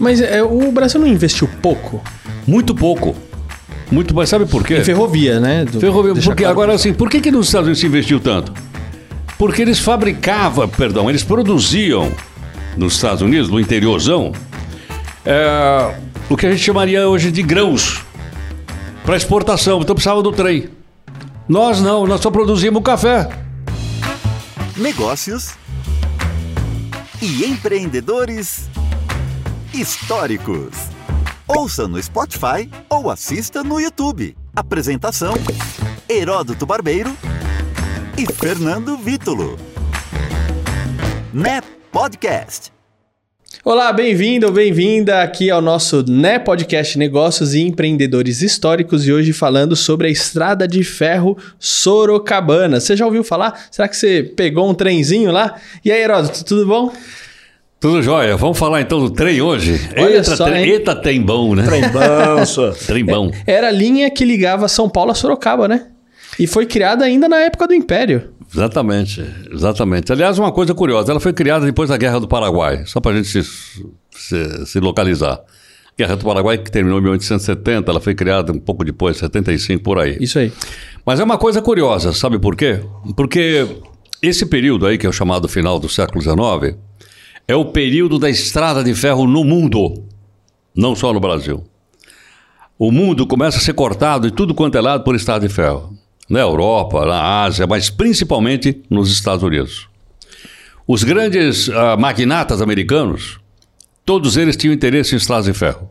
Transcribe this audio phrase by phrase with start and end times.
[0.00, 2.02] Mas é, o Brasil não investiu pouco
[2.46, 3.14] Muito pouco.
[3.92, 4.78] Muito, mas sabe por quê?
[4.78, 5.64] em ferrovia, né?
[5.64, 6.50] Do- Ferrovia, porque claro.
[6.52, 8.52] agora assim, por que, que nos Estados Unidos se investiu tanto?
[9.36, 12.12] Porque eles fabricavam, perdão, eles produziam
[12.76, 14.32] nos Estados Unidos, no interiorzão,
[15.26, 15.94] é,
[16.28, 18.00] o que a gente chamaria hoje de grãos
[19.04, 19.80] para exportação.
[19.80, 20.68] Então precisava do trem.
[21.48, 23.28] Nós não, nós só produzimos café.
[24.76, 25.50] negócios
[27.20, 28.68] e empreendedores
[29.72, 30.74] históricos.
[31.46, 34.36] Ouça no Spotify ou assista no YouTube.
[34.54, 35.34] Apresentação:
[36.08, 37.16] Heródoto Barbeiro
[38.18, 39.56] e Fernando Vítulo.
[41.32, 42.72] NEP Podcast.
[43.64, 49.32] Olá, bem-vindo ou bem-vinda aqui ao nosso né podcast Negócios e Empreendedores Históricos e hoje
[49.32, 52.80] falando sobre a Estrada de Ferro Sorocabana.
[52.80, 53.66] Você já ouviu falar?
[53.70, 55.56] Será que você pegou um trenzinho lá?
[55.84, 56.92] E aí, Heródoto, tudo bom?
[57.80, 58.36] Tudo jóia.
[58.36, 59.80] Vamos falar então do trem hoje?
[59.96, 61.64] Olha eita, só, trem, eita, trem bom, né?
[61.64, 62.72] Trem bom, só.
[62.72, 63.32] Trem bom.
[63.46, 65.86] Era a linha que ligava São Paulo a Sorocaba, né?
[66.38, 68.34] E foi criada ainda na época do Império.
[68.52, 70.12] Exatamente, exatamente.
[70.12, 73.16] Aliás, uma coisa curiosa, ela foi criada depois da Guerra do Paraguai, só para a
[73.16, 73.42] gente se,
[74.10, 75.40] se, se localizar.
[75.96, 79.98] Guerra do Paraguai, que terminou em 1870, ela foi criada um pouco depois, 75 por
[79.98, 80.18] aí.
[80.20, 80.52] Isso aí.
[81.06, 82.80] Mas é uma coisa curiosa, sabe por quê?
[83.16, 83.66] Porque
[84.20, 86.76] esse período aí, que é o chamado final do século XIX,
[87.50, 90.04] é o período da estrada de ferro no mundo,
[90.74, 91.64] não só no Brasil.
[92.78, 95.92] O mundo começa a ser cortado de tudo quanto é lado por estrada de ferro.
[96.28, 99.88] Na Europa, na Ásia, mas principalmente nos Estados Unidos.
[100.86, 103.38] Os grandes ah, magnatas americanos,
[104.04, 105.90] todos eles tinham interesse em estradas de ferro.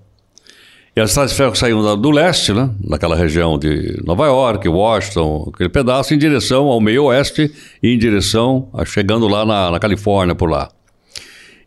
[0.95, 2.69] E as estradas de ferro saíam do leste, né?
[2.81, 7.52] naquela região de Nova York, Washington, aquele pedaço, em direção ao meio oeste
[7.83, 10.69] e em direção, a- chegando lá na, na Califórnia, por lá.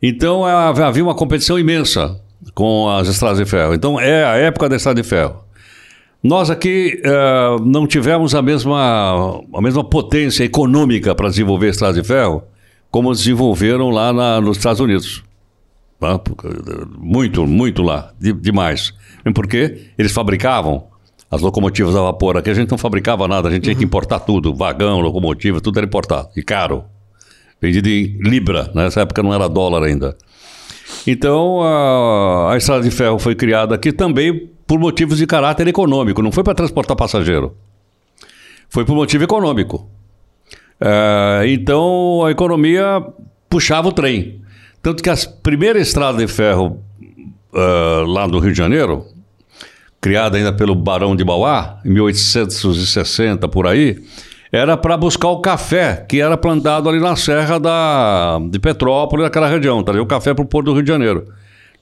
[0.03, 2.21] Então ha- havia uma competição imensa
[2.55, 3.73] com as estradas de ferro.
[3.75, 5.43] Então é a época da estrada de ferro.
[6.23, 12.05] Nós aqui eh, não tivemos a mesma, a mesma potência econômica para desenvolver estradas de
[12.07, 12.43] ferro
[12.91, 15.23] como desenvolveram lá na- nos Estados Unidos.
[15.99, 16.21] Tá?
[16.99, 18.93] Muito, muito lá, de- demais.
[19.35, 20.85] Porque eles fabricavam
[21.31, 22.37] as locomotivas a vapor.
[22.37, 25.79] Aqui a gente não fabricava nada, a gente tinha que importar tudo: vagão, locomotiva, tudo
[25.79, 26.85] era importado e caro.
[27.63, 30.17] Vendido em Libra, nessa época não era dólar ainda.
[31.07, 36.21] Então a, a estrada de ferro foi criada aqui também por motivos de caráter econômico,
[36.21, 37.57] não foi para transportar passageiro.
[38.69, 39.89] Foi por motivo econômico.
[40.81, 43.01] É, então a economia
[43.49, 44.41] puxava o trem.
[44.83, 46.83] Tanto que as primeiras estradas de ferro
[47.55, 49.07] ah, lá do Rio de Janeiro,
[50.01, 54.03] criada ainda pelo Barão de Mauá, em 1860 por aí,
[54.53, 59.49] era para buscar o café que era plantado ali na Serra da, de Petrópolis, naquela
[59.49, 59.83] região.
[59.83, 61.27] Trazer o café para o Porto do Rio de Janeiro.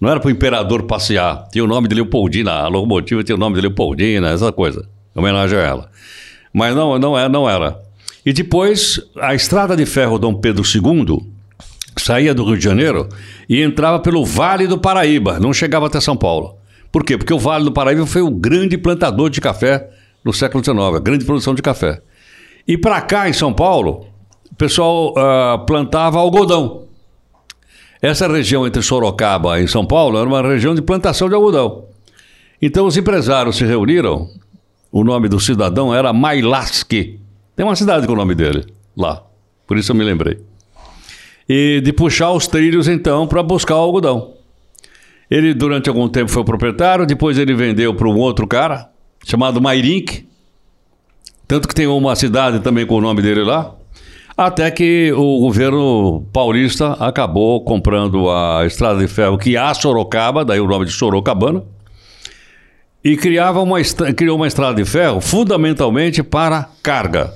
[0.00, 1.48] Não era para o imperador passear.
[1.50, 5.18] Tinha o nome de Leopoldina, a locomotiva tinha o nome de Leopoldina, essa coisa, em
[5.18, 5.90] homenagem a ela.
[6.54, 7.76] Mas não, não, é, não era.
[8.24, 11.26] E depois, a estrada de ferro Dom Pedro II
[11.98, 13.08] saía do Rio de Janeiro
[13.48, 16.56] e entrava pelo Vale do Paraíba, não chegava até São Paulo.
[16.92, 17.18] Por quê?
[17.18, 19.90] Porque o Vale do Paraíba foi o grande plantador de café
[20.24, 22.00] no século XIX, a grande produção de café.
[22.70, 24.06] E para cá, em São Paulo,
[24.48, 26.84] o pessoal ah, plantava algodão.
[28.00, 31.86] Essa região entre Sorocaba e São Paulo era uma região de plantação de algodão.
[32.62, 34.30] Então os empresários se reuniram,
[34.92, 37.18] o nome do cidadão era Mailaski.
[37.56, 38.64] Tem uma cidade com o nome dele
[38.96, 39.20] lá,
[39.66, 40.38] por isso eu me lembrei.
[41.48, 44.34] E de puxar os trilhos então para buscar o algodão.
[45.28, 48.88] Ele durante algum tempo foi o proprietário, depois ele vendeu para um outro cara
[49.24, 50.29] chamado Mairink,
[51.50, 53.74] tanto que tem uma cidade também com o nome dele lá.
[54.36, 60.60] Até que o governo paulista acabou comprando a estrada de ferro que há Sorocaba, daí
[60.60, 61.62] o nome de Sorocabana,
[63.04, 63.78] e criava uma,
[64.16, 67.34] criou uma estrada de ferro fundamentalmente para carga.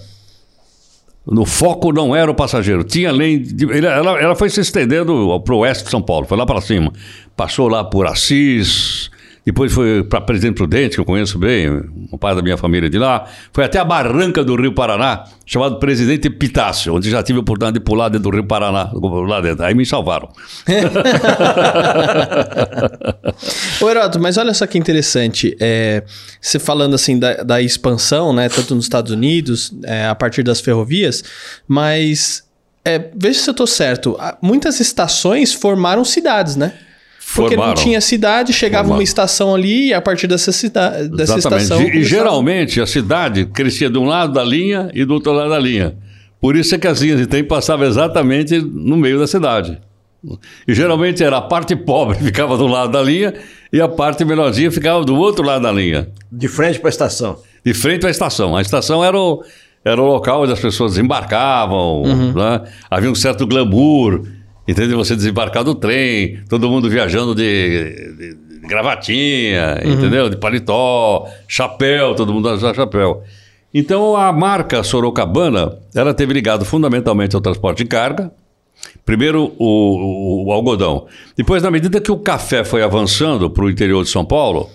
[1.27, 2.85] No foco não era o passageiro.
[2.85, 3.43] Tinha além.
[3.43, 6.61] de- ela, ela foi se estendendo para o oeste de São Paulo, foi lá para
[6.61, 6.93] cima.
[7.37, 9.11] Passou lá por Assis,
[9.45, 11.83] depois foi para Presidente Prudente, que eu conheço bem,
[12.15, 13.27] um pai da minha família de lá.
[13.53, 17.79] Foi até a barranca do Rio Paraná, chamado Presidente Epitácio, onde já tive a oportunidade
[17.79, 18.91] de pular dentro do Rio Paraná,
[19.27, 19.65] lá dentro.
[19.65, 20.29] Aí me salvaram.
[23.81, 25.57] Ô, Heródoto, mas olha só que interessante.
[25.61, 26.05] É,
[26.41, 28.49] você falando assim da, da expansão, né?
[28.49, 31.25] Tanto nos Estados Unidos, é, a partir das ferrovias,
[31.67, 32.45] mas
[32.85, 34.17] é, veja se eu tô certo.
[34.41, 36.75] Muitas estações formaram cidades, né?
[37.35, 37.83] Porque não Formaram.
[37.83, 39.01] tinha cidade, chegava Formaram.
[39.01, 41.63] uma estação ali e a partir dessa, cida dessa Exatamente.
[41.65, 41.81] estação.
[41.83, 45.33] E, e começava- geralmente a cidade crescia de um lado da linha e do outro
[45.33, 45.95] lado da linha.
[46.41, 49.79] Por isso é que as linhas de trem passavam exatamente no meio da cidade.
[50.67, 53.35] E geralmente era a parte pobre ficava do lado da linha
[53.73, 56.09] e a parte melhorzinha ficava do outro lado da linha.
[56.31, 57.39] De frente para a estação.
[57.65, 58.57] De frente à estação.
[58.57, 59.43] A estação era o,
[59.85, 62.03] era o local onde as pessoas desembarcavam,
[62.35, 62.61] né?
[62.91, 64.23] havia um certo glamour,
[64.67, 64.97] entendeu?
[64.99, 70.29] Você desembarcar do trem, todo mundo viajando de, de- de gravatinha, entendeu?
[70.31, 73.23] De paletó, chapéu, todo mundo usava chapéu.
[73.73, 78.31] Então a marca Sorocabana, ela teve ligado fundamentalmente ao transporte de carga,
[79.05, 81.07] Primeiro o, o- o algodão.
[81.37, 84.69] Depois, na medida que o café foi avançando para o interior de São Paulo,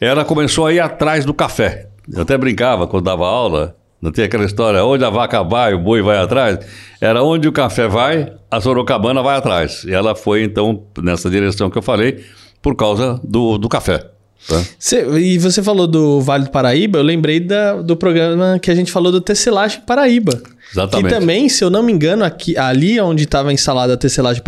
[0.00, 1.86] ela começou a ir atrás do café.
[2.12, 3.76] Eu até brincava quando dava aula.
[4.04, 6.58] Não tem aquela história, onde a vaca vai, o boi vai atrás.
[7.00, 9.82] Era onde o café vai, a Sorocabana vai atrás.
[9.84, 12.22] E ela foi, então, nessa direção que eu falei,
[12.60, 14.04] por causa do, do café.
[14.46, 14.62] tá?
[14.78, 18.74] Cê- e você falou do Vale do Paraíba, eu lembrei da- do programa que a
[18.74, 20.38] gente falou do Tecelagem Paraíba.
[20.70, 21.08] Exatamente.
[21.08, 24.42] Que também, se eu não me engano, aqui, ali onde estava instalada a Tecelagem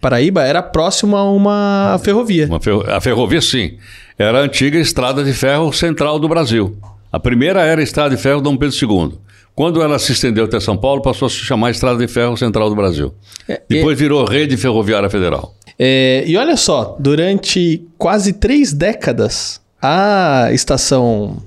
[0.00, 2.46] Paraíba, era próximo a uma ferrovia.
[2.46, 3.78] Uma ferro- A ferrovia, sim.
[4.18, 6.76] Era a antiga estrada de ferro central do Brasil.
[7.12, 9.18] A primeira era a estrada de ferro Dom Pedro II.
[9.54, 12.68] Quando ela se estendeu até São Paulo, passou a se chamar Estrada de Ferro Central
[12.70, 13.12] do Brasil.
[13.48, 15.52] É, Depois virou Rede Ferroviária Federal.
[15.76, 21.42] É, e olha só, durante quase três décadas, a estação.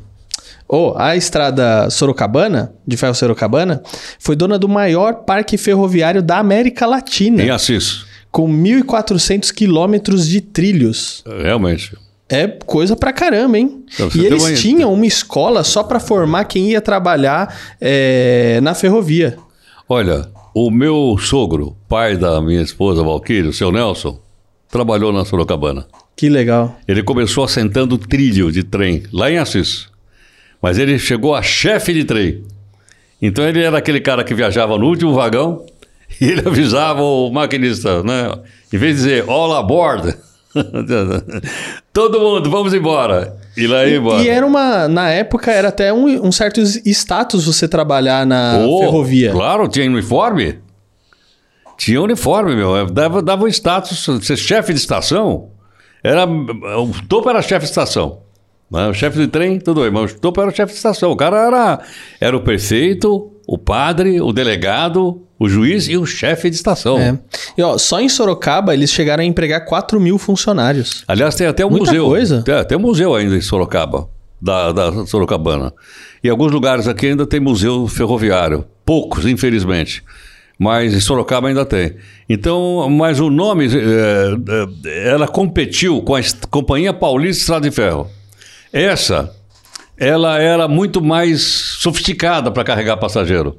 [0.67, 3.81] Ou a estrada Sorocabana, de ferro Sorocabana,
[4.19, 8.05] foi dona do maior parque ferroviário da América Latina, Em Assis.
[8.31, 11.23] com 1.400 quilômetros de trilhos.
[11.41, 11.95] Realmente.
[12.31, 13.83] É coisa pra caramba, hein?
[13.93, 18.73] Então, e eles uma- tinham uma escola só pra formar quem ia trabalhar é, na
[18.73, 19.37] ferrovia.
[19.89, 24.17] Olha, o meu sogro, pai da minha esposa Valquíria, o seu Nelson,
[24.69, 25.85] trabalhou na Sorocabana.
[26.15, 26.77] Que legal.
[26.87, 29.89] Ele começou assentando trilho de trem lá em Assis.
[30.61, 32.43] Mas ele chegou a chefe de trem.
[33.21, 35.65] Então ele era aquele cara que viajava no último vagão
[36.19, 38.31] e ele avisava o maquinista, né?
[38.71, 40.15] Em vez de dizer all aboard,
[41.93, 43.38] todo mundo, vamos embora.
[43.57, 44.23] E lá ia embora.
[44.23, 44.88] E era uma.
[44.88, 49.31] Na época, era até um, um certo status você trabalhar na Oh, ferrovia.
[49.31, 50.59] Claro, tinha uniforme.
[51.77, 52.85] Tinha uniforme, meu.
[52.85, 54.07] Dava, dava um status.
[54.21, 55.49] Ser chefe de estação.
[56.03, 58.21] Era, o topo era chefe de estação.
[58.71, 58.88] né?
[58.88, 61.11] O chefe de trem, tudo bem, mas o topo era o chefe de estação.
[61.11, 61.79] O cara era,
[62.19, 66.99] era o prefeito, o padre, o delegado, o juiz e o chefe de estação.
[66.99, 67.17] É.
[67.57, 71.03] E ó, só em Sorocaba eles chegaram a empregar 4 mil funcionários.
[71.07, 72.05] Aliás, tem até um Muita museu.
[72.05, 72.43] coisa.
[72.43, 74.07] Tem, tem um museu ainda em Sorocaba,
[74.39, 75.73] da, da Sorocabana.
[76.23, 78.65] Em alguns lugares aqui ainda tem museu ferroviário.
[78.85, 80.03] Poucos, infelizmente.
[80.59, 81.95] Mas em Sorocaba ainda tem.
[82.29, 86.21] Então, mas o nome, eh, ela competiu com a
[86.51, 88.07] Companhia Paulista Estrada de Ferro.
[88.71, 89.35] Essa,
[89.97, 93.57] ela era muito mais sofisticada para carregar passageiro.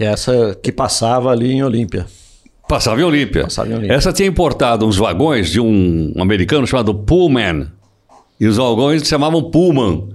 [0.00, 2.06] Que é essa que passava ali em Olímpia.
[2.66, 3.42] Passava em Olímpia.
[3.42, 3.94] Passava em Olímpia.
[3.94, 7.66] Essa tinha importado uns vagões de um americano chamado Pullman.
[8.40, 10.08] E os vagões chamavam Pullman.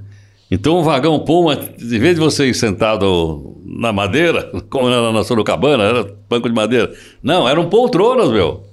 [0.50, 5.24] Então o vagão Pullman, em vez de você ir sentado na madeira, como era na
[5.24, 6.92] Sorocabana, era banco de madeira.
[7.22, 8.64] Não, eram poltronas, meu.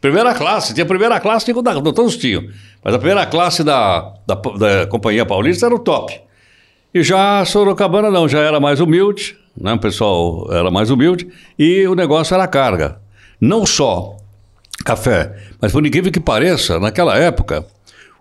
[0.00, 0.72] Primeira classe.
[0.72, 2.44] Tinha primeira classe, tinha, todos tinham.
[2.82, 6.18] Mas a primeira classe da, da, da Companhia Paulista era o top.
[6.94, 9.72] E já a Sorocabana não, já era mais humilde, né?
[9.72, 11.28] o pessoal era mais humilde,
[11.58, 13.00] e o negócio era carga.
[13.40, 14.16] Não só
[14.84, 17.64] café, mas por incrível que pareça, naquela época,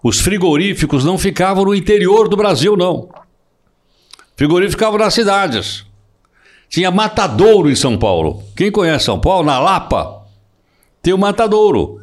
[0.04, 3.10] os frigoríficos não ficavam no interior do Brasil, não.
[4.36, 5.86] Frigoríficos ficavam nas cidades.
[6.70, 8.44] Tinha matadouro em São Paulo.
[8.56, 10.24] Quem conhece São Paulo, na Lapa,
[11.02, 12.00] tem o matadouro.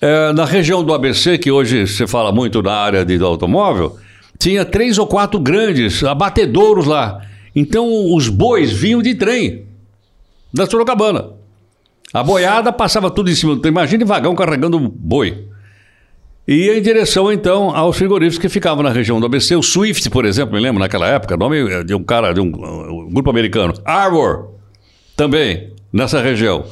[0.00, 3.96] É, na região do ABC, que hoje se fala muito na área de, do automóvel,
[4.38, 7.22] tinha três ou quatro grandes abatedouros lá.
[7.56, 9.64] Então os bois vinham de trem,
[10.52, 11.30] da Sorocabana.
[12.12, 13.72] A boiada passava tudo em cima do trem.
[14.04, 15.46] Vagão carregando boi.
[16.46, 19.56] E ia em direção, então, aos frigoríficos que ficavam na região do ABC.
[19.56, 23.10] O Swift, por exemplo, me lembro naquela época, nome de um cara, de um, uh,
[23.10, 23.74] grupo americano.
[23.84, 24.50] Arbor,
[25.16, 26.64] também, nessa região.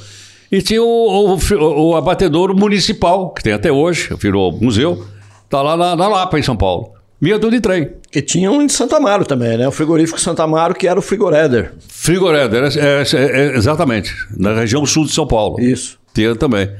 [0.53, 5.05] E tinha o, o, o abatedouro municipal, que tem até hoje, virou museu,
[5.45, 6.94] está lá na, na Lapa, em São Paulo.
[7.33, 7.91] Tudo de trem.
[8.15, 9.67] E tinha um de Santa Amaro também, né?
[9.67, 11.73] O frigorífico Santa Amaro, que era o Frigoréder.
[11.89, 15.61] Frigoréder, é, é, é, exatamente, na região sul de São Paulo.
[15.61, 15.99] Isso.
[16.13, 16.71] Tinha também.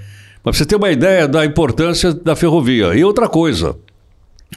[0.45, 2.95] Mas você ter uma ideia da importância da ferrovia.
[2.95, 3.77] E outra coisa,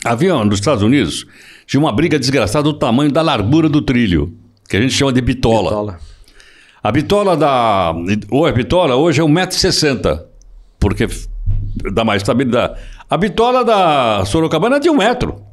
[0.03, 1.25] havia nos Estados Unidos,
[1.65, 4.33] tinha uma briga desgraçada do tamanho da largura do trilho,
[4.67, 5.69] que a gente chama de bitola.
[5.69, 5.99] Bitola.
[6.83, 7.93] A bitola da.
[8.29, 10.23] Ou a bitola hoje é 1,60m,
[10.79, 11.07] porque
[11.91, 12.79] dá mais estabilidade.
[13.09, 15.46] A bitola da Sorocabana é de um metro.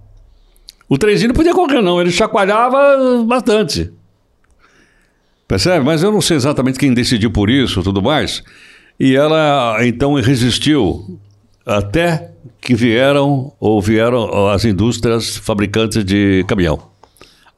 [0.88, 3.90] O trenzinho não podia correr, não, ele chacoalhava bastante.
[5.46, 5.84] Percebe?
[5.84, 8.42] Mas eu não sei exatamente quem decidiu por isso tudo mais.
[8.98, 11.18] E ela então resistiu
[11.66, 16.78] até que vieram ou vieram as indústrias fabricantes de caminhão.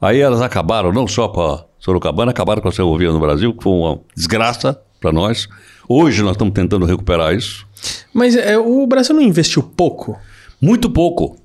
[0.01, 3.63] Aí elas acabaram não só com a Sorocabana, acabaram com a ferrovia no Brasil, que
[3.63, 5.47] foi uma desgraça para nós.
[5.87, 7.65] Hoje nós estamos tentando recuperar isso.
[8.13, 10.17] Mas é, o Brasil não investiu pouco
[10.59, 11.37] Muito pouco.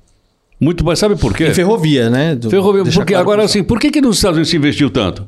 [0.62, 1.48] Muito, mas sabe por quê?
[1.48, 2.36] em ferrovia, né?
[2.36, 5.26] Do- Ferrovia, porque claro agora assim, por que, que nos Estados Unidos se investiu tanto?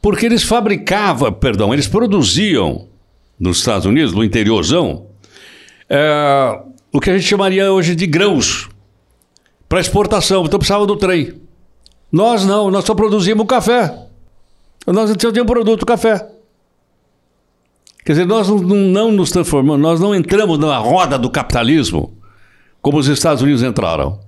[0.00, 2.86] Porque eles fabricavam, perdão, eles produziam
[3.38, 5.08] nos Estados Unidos, no interiorzão,
[5.90, 6.58] é,
[6.90, 8.66] o que a gente chamaria hoje de grãos
[9.68, 10.46] para exportação.
[10.46, 11.34] Então precisava do trem.
[12.10, 13.94] Nós não, nós só produzíamos café.
[14.86, 16.28] Nós só tínhamos produto café.
[18.06, 22.16] Quer dizer, nós não, não- não nos transformamos, nós não entramos na roda do capitalismo
[22.80, 24.24] como os Estados Unidos entraram.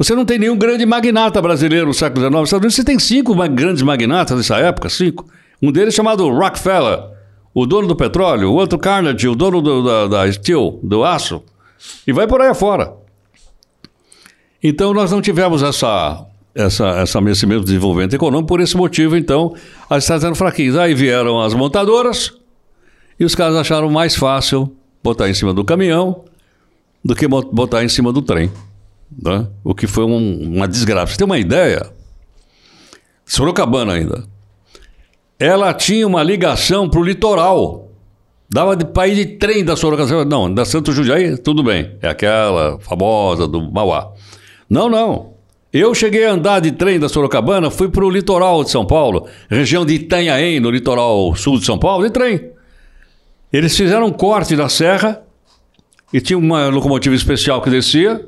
[0.00, 2.74] Você não tem nenhum grande magnata brasileiro no século XIX.
[2.74, 5.26] Você tem cinco grandes magnatas nessa época, cinco.
[5.60, 7.00] Um deles chamado Rockefeller,
[7.52, 11.42] o dono do petróleo, o outro Carnegie, o dono do- da, da Steel, do aço.
[12.06, 12.94] E vai por aí afora.
[14.62, 19.54] Então nós não tivemos essa, essa, essa, esse mesmo desenvolvimento econômico, por esse motivo, então,
[19.90, 20.76] as estados eram fraquinhas.
[20.76, 22.32] Aí vieram as montadoras
[23.18, 26.24] e os caras acharam mais fácil botar em cima do caminhão
[27.04, 28.50] do que botar em cima do trem
[29.22, 29.46] né?
[29.64, 31.12] o que foi um- uma desgraça.
[31.12, 31.90] Você tem uma ideia?
[33.24, 34.24] Sorocabana ainda.
[35.38, 37.88] Ela tinha uma ligação para o litoral.
[38.52, 40.24] Dava para ir de trem da Sorocabana.
[40.24, 41.96] Não, da Santo Jundiaí, tudo bem.
[42.02, 44.12] É aquela famosa do Mauá.
[44.68, 45.30] Não, não.
[45.72, 49.28] Eu cheguei a andar de trem da Sorocabana, fui para o litoral de São Paulo,
[49.48, 52.50] região de Itanhaém, no litoral sul de São Paulo, de trem.
[53.52, 55.22] Eles fizeram um corte na serra
[56.12, 58.26] e tinha uma locomotiva especial que descia,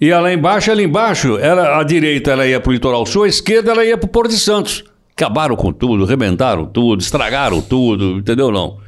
[0.00, 3.28] e lá embaixo, ali embaixo, ela, a direita ela ia para o litoral sul, a
[3.28, 4.84] esquerda ela ia para o Porto de Santos.
[5.16, 8.78] Acabaram com tudo, rebentaram tudo, estragaram tudo, entendeu não?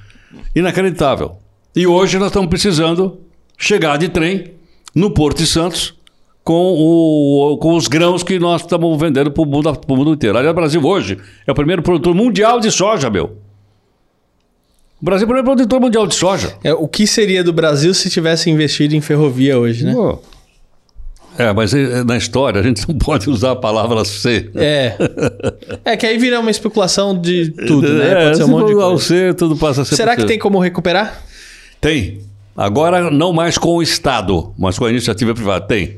[0.54, 1.36] Inacreditável.
[1.74, 3.18] E hoje nós estamos precisando
[3.58, 4.52] chegar de trem
[4.94, 5.94] no Porto de Santos
[6.44, 10.38] com, o, com os grãos que nós estamos vendendo para o mundo, pro mundo inteiro.
[10.38, 13.36] Aliás, o Brasil hoje é o primeiro produtor mundial de soja, meu.
[15.00, 16.56] O Brasil é o primeiro produtor mundial de soja.
[16.62, 19.92] É, o que seria do Brasil se tivesse investido em ferrovia hoje, né?
[19.92, 20.20] Pô.
[21.40, 24.50] É, mas eh, na história a gente não pode usar a palavra ser.
[24.54, 24.94] É.
[25.86, 28.10] É que aí vira uma especulação de tudo, né?
[28.10, 29.04] É, Pode ser um monte de for ao coisa.
[29.04, 31.22] ser, tudo passa a ser Será que tem como recuperar?
[31.80, 32.20] Tem.
[32.54, 35.66] Agora, não mais com o Estado, mas com a iniciativa privada.
[35.66, 35.96] Tem.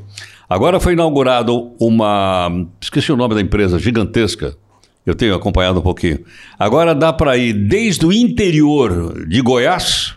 [0.49, 2.49] Agora foi inaugurado uma.
[2.81, 4.57] Esqueci o nome da empresa, gigantesca.
[5.05, 6.21] Eu tenho acompanhado um pouquinho.
[6.57, 10.15] Agora dá para ir desde o interior de Goiás,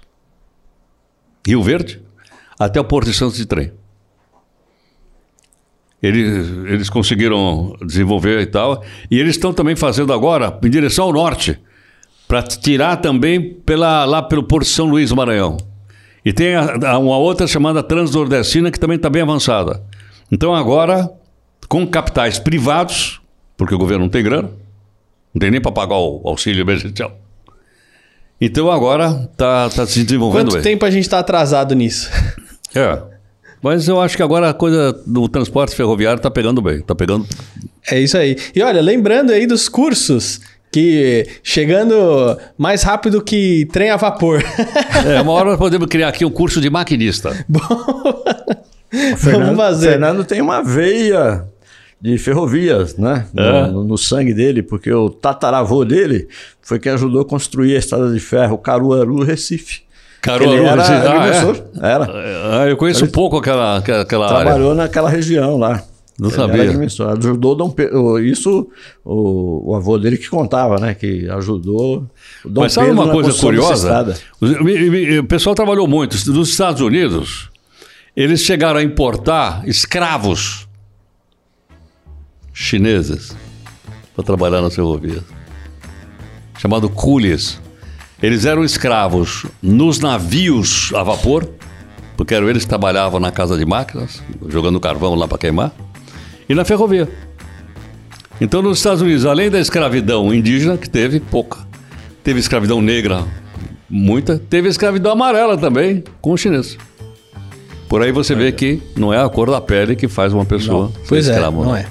[1.48, 2.00] Rio Verde,
[2.60, 3.72] até o Porto de Santos de trem.
[6.06, 8.84] Eles, eles conseguiram desenvolver e tal.
[9.10, 11.58] E eles estão também fazendo agora em direção ao norte,
[12.28, 15.58] para tirar também pela, lá pelo Porto de São Luís do Maranhão.
[16.24, 19.82] E tem a- a- uma outra chamada Transnordestina, que também está bem avançada.
[20.32, 21.10] Então agora,
[21.70, 23.22] com capitais privados,
[23.58, 24.50] porque o governo não tem grana,
[25.34, 27.16] não tem nem para pagar o auxílio emergencial.
[28.42, 30.62] Então agora está tá se desenvolvendo Quanto bem.
[30.64, 32.10] tempo a gente está atrasado nisso?
[32.76, 33.02] É.
[33.66, 36.78] Mas eu acho que agora a coisa do transporte ferroviário está pegando bem.
[36.78, 37.26] Está pegando.
[37.90, 38.38] É isso aí.
[38.56, 40.40] E olha, lembrando aí dos cursos
[40.72, 44.44] que chegando mais rápido que trem a vapor.
[45.08, 47.32] É, uma hora nós podemos criar aqui um curso de maquinista.
[47.50, 49.90] O Fernando, Vamos fazer.
[49.92, 51.46] Fernando tem uma veia
[52.02, 53.26] de ferrovias, né?
[53.34, 53.68] No, É.
[53.72, 56.28] no- no sangue dele, porque o tataravô dele
[56.62, 59.85] foi quem ajudou a construir a estrada de ferro Caruaru Recife.
[60.26, 60.84] Caruaru, Ele era.
[60.84, 61.94] Ah, é?
[61.94, 62.62] era.
[62.62, 64.38] Ah, eu conheço pouco aquela, aquela aquela área.
[64.46, 65.84] Trabalhou naquela região lá.
[66.18, 66.64] Não Ele sabia.
[66.64, 67.14] Era.
[67.18, 68.68] Ajudou Dom Pe- o- isso
[69.04, 70.94] o, o avô dele que contava, né?
[70.96, 72.08] Que ajudou
[72.44, 74.16] Dom Mas sabe Pedro uma coisa curiosa?
[75.22, 76.14] O pessoal trabalhou muito.
[76.32, 77.50] Nos Estados Unidos,
[78.16, 80.66] eles chegaram a importar escravos
[82.54, 83.36] chineses
[84.16, 85.22] para trabalhar nas ferrovias.
[86.58, 87.60] Chamado coolies.
[88.26, 91.48] Eles eram escravos nos navios a vapor,
[92.18, 95.72] porque eram eles que trabalhavam na casa de máquinas, jogando carvão lá para queimar,
[96.50, 97.08] e na ferrovia.
[98.42, 101.60] Então, nos Estados Unidos, além da escravidão indígena, que teve pouca,
[102.24, 103.24] teve escravidão negra,
[103.88, 106.80] muita, teve escravidão amarela também, com os chineses.
[107.88, 110.88] Por aí você vê que não é a cor da pele que faz uma pessoa
[110.88, 111.86] ser Pois é, escravo, não é.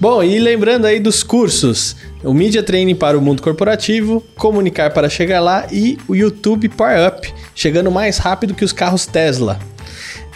[0.00, 5.08] Bom, e lembrando aí dos cursos, o Media Training para o mundo corporativo, Comunicar para
[5.08, 9.58] chegar lá e o YouTube Power Up, chegando mais rápido que os carros Tesla.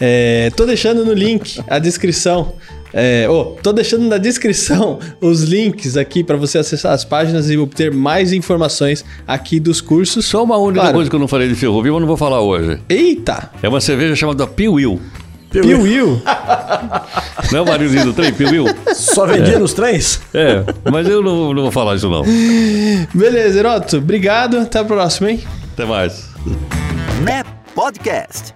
[0.00, 2.54] É, tô deixando no link a descrição
[2.94, 7.56] É, oh, tô deixando na descrição os links aqui para você acessar as páginas e
[7.56, 10.26] obter mais informações aqui dos cursos.
[10.26, 10.94] Só uma única Claro.
[10.96, 12.78] coisa que eu não falei de ferrovia, mas não vou falar hoje.
[12.90, 13.50] Eita!
[13.62, 15.00] É uma cerveja chamada Piuil.
[15.52, 16.22] Piuiu!
[17.50, 18.64] Não é o marido do trem, Piuil?
[18.94, 20.20] Só vendia nos trens?
[20.32, 22.24] É, mas eu não, não vou falar isso não.
[23.14, 23.98] Beleza, Heroto.
[23.98, 24.58] Obrigado.
[24.58, 25.40] Até a próxima, hein?
[25.74, 26.28] Até mais.
[27.24, 28.54] NEP Podcast.